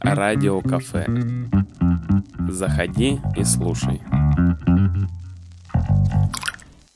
[0.00, 1.06] Радио кафе.
[2.48, 4.00] Заходи и слушай.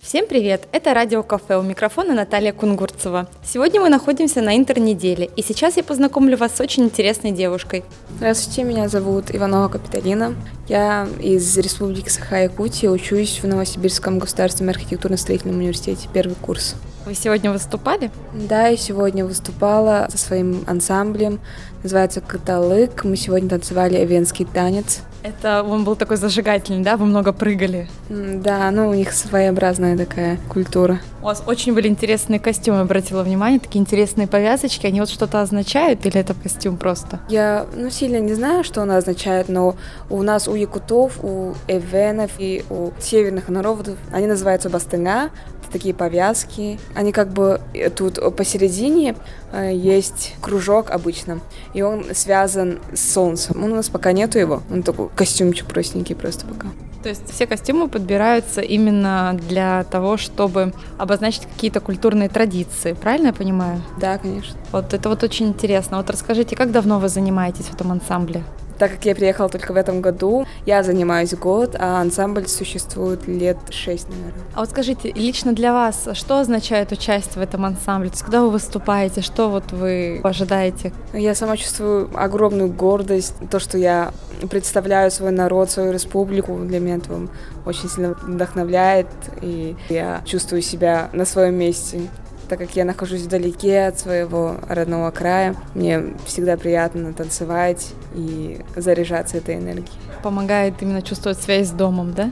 [0.00, 0.66] Всем привет!
[0.72, 3.28] Это Радио Кафе, у микрофона Наталья Кунгурцева.
[3.44, 7.84] Сегодня мы находимся на интернеделе, и сейчас я познакомлю вас с очень интересной девушкой.
[8.16, 10.34] Здравствуйте, меня зовут Иванова Капиталина.
[10.68, 16.74] Я из Республики Саха-Якутия, учусь в Новосибирском государственном архитектурно-строительном университете, первый курс.
[17.06, 18.10] Вы сегодня выступали?
[18.32, 21.38] Да, я сегодня выступала со своим ансамблем,
[21.82, 23.04] называется «Каталык».
[23.04, 25.02] Мы сегодня танцевали эвенский танец.
[25.22, 26.96] Это он был такой зажигательный, да?
[26.96, 27.88] Вы много прыгали?
[28.08, 31.00] Да, ну у них своеобразная такая культура.
[31.20, 34.86] У вас очень были интересные костюмы, обратила внимание, такие интересные повязочки.
[34.86, 37.20] Они вот что-то означают или это костюм просто?
[37.28, 39.76] Я, ну, сильно не знаю, что она означает, но
[40.10, 45.30] у нас, у якутов, у эвенов и у северных народов, они называются бастыня,
[45.74, 46.78] такие повязки.
[46.94, 49.16] Они как бы э, тут посередине
[49.52, 51.40] э, есть кружок обычно,
[51.74, 53.62] и он связан с солнцем.
[53.62, 56.68] У нас пока нету его, он такой костюмчик простенький просто пока.
[57.02, 63.32] То есть все костюмы подбираются именно для того, чтобы обозначить какие-то культурные традиции, правильно я
[63.34, 63.82] понимаю?
[64.00, 64.56] Да, конечно.
[64.72, 65.98] Вот это вот очень интересно.
[65.98, 68.42] Вот расскажите, как давно вы занимаетесь в этом ансамбле?
[68.78, 73.56] Так как я приехала только в этом году, я занимаюсь год, а ансамбль существует лет
[73.70, 74.42] шесть, наверное.
[74.54, 78.10] А вот скажите, лично для вас, что означает участие в этом ансамбле?
[78.10, 80.92] То есть, когда вы выступаете, что вот вы ожидаете?
[81.12, 84.12] Я сама чувствую огромную гордость, то, что я
[84.50, 86.58] представляю свой народ, свою республику.
[86.58, 87.28] Для меня это
[87.64, 89.06] очень сильно вдохновляет,
[89.40, 92.00] и я чувствую себя на своем месте
[92.48, 99.36] так как я нахожусь вдалеке от своего родного края, мне всегда приятно танцевать и заряжаться
[99.36, 99.98] этой энергией.
[100.22, 102.30] Помогает именно чувствовать связь с домом, да?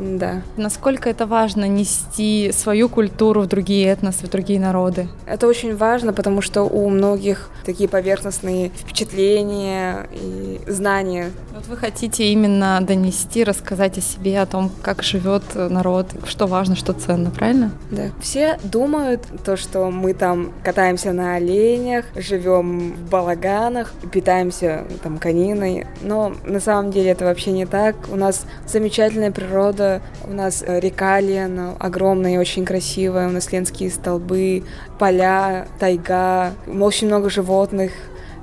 [0.00, 0.42] Да.
[0.56, 5.08] Насколько это важно нести свою культуру в другие этносы, в другие народы?
[5.26, 11.30] Это очень важно, потому что у многих такие поверхностные впечатления и знания.
[11.54, 16.76] Вот вы хотите именно донести, рассказать о себе, о том, как живет народ, что важно,
[16.76, 17.72] что ценно, правильно?
[17.90, 18.04] Да.
[18.20, 25.86] Все думают то, что мы там катаемся на оленях, живем в балаганах, питаемся там кониной,
[26.02, 27.96] но на самом деле это вообще не так.
[28.10, 30.00] У нас замечательная природа, природа.
[30.24, 33.28] У нас э, река Лена огромная и очень красивая.
[33.28, 34.62] У нас ленские столбы,
[34.98, 37.92] поля, тайга, очень много животных.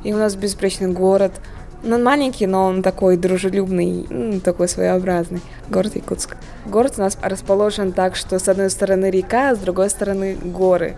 [0.03, 1.31] И у нас безупречный город.
[1.83, 5.41] Он маленький, но он такой дружелюбный, такой своеобразный.
[5.69, 6.35] Город Якутск.
[6.65, 10.95] Город у нас расположен так, что с одной стороны река, а с другой стороны горы.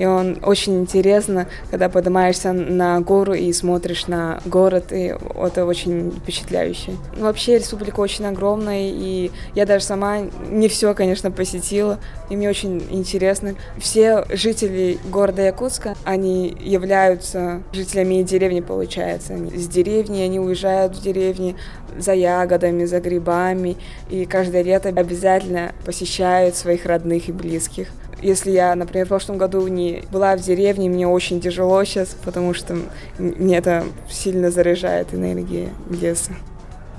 [0.00, 6.10] И он очень интересно, когда поднимаешься на гору и смотришь на город, и это очень
[6.10, 6.92] впечатляюще.
[7.18, 11.98] Вообще республика очень огромная, и я даже сама не все, конечно, посетила,
[12.30, 13.56] и мне очень интересно.
[13.76, 19.36] Все жители города Якутска, они являются жителями деревни, получается.
[19.54, 21.56] С деревни, они уезжают в деревни
[21.98, 23.76] за ягодами, за грибами,
[24.08, 27.88] и каждое лето обязательно посещают своих родных и близких.
[28.22, 32.54] Если я, например, в прошлом году не была в деревне, мне очень тяжело сейчас, потому
[32.54, 32.76] что
[33.18, 36.32] мне это сильно заряжает энергией леса.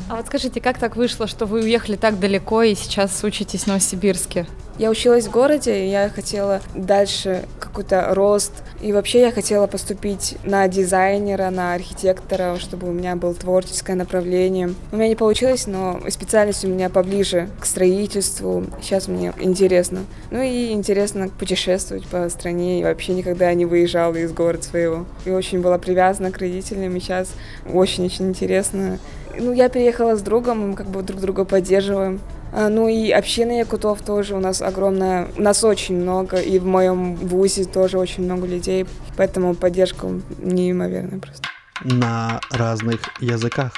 [0.10, 3.68] А вот скажите, как так вышло, что вы уехали так далеко и сейчас учитесь в
[3.68, 4.48] Новосибирске?
[4.78, 8.52] Я училась в городе, и я хотела дальше какой-то рост.
[8.82, 14.74] И вообще я хотела поступить на дизайнера, на архитектора, чтобы у меня было творческое направление.
[14.92, 18.66] У меня не получилось, но специальность у меня поближе к строительству.
[18.82, 20.02] Сейчас мне интересно.
[20.30, 22.80] Ну и интересно путешествовать по стране.
[22.82, 25.06] И вообще никогда не выезжала из города своего.
[25.26, 26.96] И очень была привязана к родителям.
[26.96, 27.30] И сейчас
[27.72, 29.00] очень-очень интересно.
[29.40, 32.20] Ну, я переехала с другом, мы как бы друг друга поддерживаем.
[32.54, 36.66] А, ну и община якутов тоже у нас огромная, у нас очень много, и в
[36.66, 38.86] моем вузе тоже очень много людей,
[39.16, 40.08] поэтому поддержка
[40.40, 41.48] неимоверная просто.
[41.84, 43.72] На разных языках.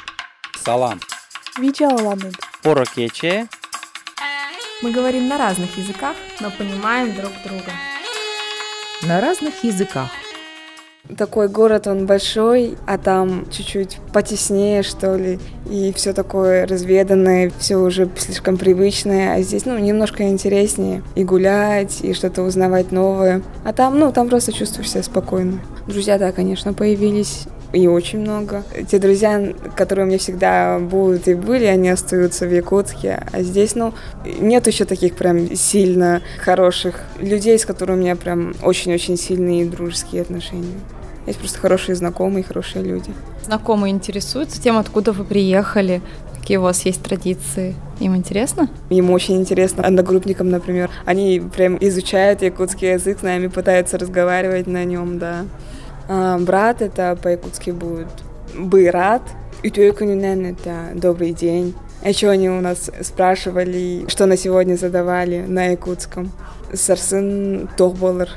[0.64, 1.00] Салам.
[1.58, 2.36] Видеоламид.
[2.64, 3.48] Порокече.
[4.82, 7.72] Мы говорим на разных языках, но понимаем друг друга.
[9.04, 10.10] На разных языках.
[11.18, 15.38] Такой город, он большой, а там чуть-чуть потеснее, что ли,
[15.70, 22.00] и все такое разведанное, все уже слишком привычное, а здесь, ну, немножко интереснее и гулять,
[22.04, 23.42] и что-то узнавать новое.
[23.66, 25.60] А там, ну, там просто чувствуешь себя спокойно.
[25.88, 28.64] Друзья, да, конечно, появились, и очень много.
[28.90, 33.24] Те друзья, которые у меня всегда будут и были, они остаются в Якутске.
[33.32, 33.94] А здесь, ну,
[34.40, 40.22] нет еще таких прям сильно хороших людей, с которыми у меня прям очень-очень сильные дружеские
[40.22, 40.80] отношения.
[41.26, 43.12] Есть просто хорошие знакомые, хорошие люди.
[43.44, 46.02] Знакомые интересуются тем, откуда вы приехали,
[46.40, 47.76] какие у вас есть традиции.
[48.00, 48.70] Им интересно?
[48.90, 49.84] Им очень интересно.
[49.84, 50.92] Одногруппникам, например.
[51.06, 55.46] Они прям изучают якутский язык, с нами пытаются разговаривать на нем, да.
[56.08, 58.10] А, брат это по-якутски будет
[58.56, 59.22] бырат.
[59.64, 61.74] Үтөй күнүнен это добрый день.
[62.04, 66.32] А еще они у нас спрашивали, что на сегодня задавали на якутском.
[66.74, 68.30] Сарсын тохболыр.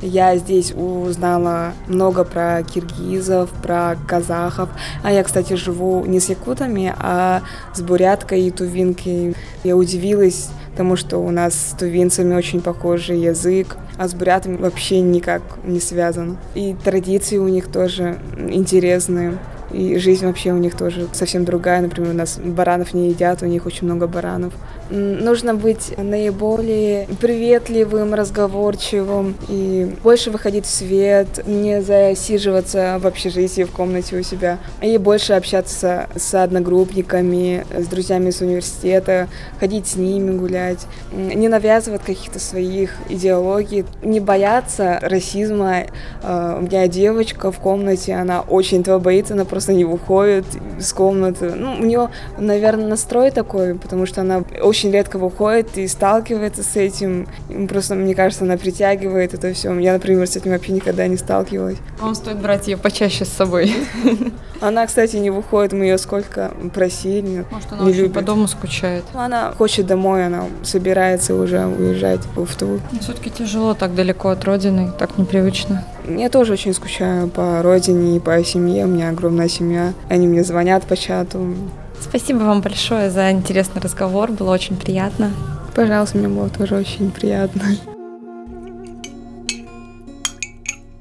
[0.00, 4.68] Я здесь узнала много про киргизов, про казахов.
[5.02, 7.42] А я, кстати, живу не с якутами, а
[7.74, 9.34] с буряткой и тувинкой.
[9.64, 15.00] Я удивилась тому, что у нас с тувинцами очень похожий язык, а с бурятами вообще
[15.00, 16.38] никак не связан.
[16.54, 19.38] И традиции у них тоже интересные.
[19.72, 21.80] И жизнь вообще у них тоже совсем другая.
[21.80, 24.52] Например, у нас баранов не едят, у них очень много баранов.
[24.90, 33.70] Нужно быть наиболее приветливым, разговорчивым и больше выходить в свет, не засиживаться в общежитии, в
[33.70, 39.28] комнате у себя, и больше общаться с одногруппниками, с друзьями с университета,
[39.60, 45.84] ходить с ними гулять, не навязывать каких-то своих идеологий, не бояться расизма.
[46.22, 50.44] А, у меня девочка в комнате, она очень этого боится, она просто не выходит
[50.78, 51.52] из комнаты.
[51.54, 56.74] Ну, у нее, наверное, настрой такой, потому что она очень редко выходит и сталкивается с
[56.76, 57.28] этим.
[57.68, 59.72] Просто, мне кажется, она притягивает это все.
[59.78, 61.78] Я, например, с этим вообще никогда не сталкивалась.
[62.00, 63.72] Вам стоит брать ее почаще с собой.
[64.62, 67.44] Она, кстати, не выходит, мы ее сколько просили.
[67.50, 68.12] Может, она не любит.
[68.12, 69.04] по дому скучает.
[69.12, 72.78] Она хочет домой, она собирается уже уезжать в Тулу.
[72.92, 75.84] Ну, Все-таки тяжело так далеко от родины, так непривычно.
[76.08, 78.84] Я тоже очень скучаю по родине и по семье.
[78.84, 79.94] У меня огромная семья.
[80.08, 81.54] Они мне звонят по чату.
[82.00, 85.32] Спасибо вам большое за интересный разговор, было очень приятно.
[85.74, 87.62] Пожалуйста, мне было тоже очень приятно.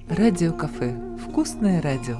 [0.09, 0.95] Радио кафе.
[1.27, 2.17] Вкусное радио.